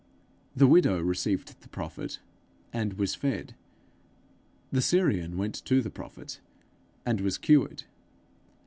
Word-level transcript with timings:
The 0.55 0.65
widow 0.65 0.99
received 0.99 1.61
the 1.61 1.67
prophet, 1.69 2.17
and 2.73 2.93
was 2.93 3.13
fed; 3.13 3.53
the 4.71 4.81
Syrian 4.81 5.37
went 5.37 5.63
to 5.65 5.79
the 5.79 5.91
prophet, 5.91 6.39
and 7.05 7.21
was 7.21 7.37
cured. 7.37 7.83